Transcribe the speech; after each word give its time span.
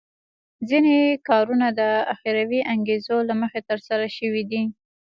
ځینې 0.69 0.97
کارونه 1.27 1.67
د 1.79 1.81
اخروي 2.13 2.61
انګېزو 2.73 3.17
له 3.29 3.33
مخې 3.41 3.59
ترسره 3.69 4.07
شوي 4.17 4.43
دي. 4.51 4.63